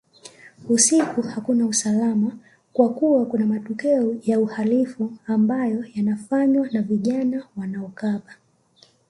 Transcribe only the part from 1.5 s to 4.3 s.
usalama kwa kuwa kuna matukio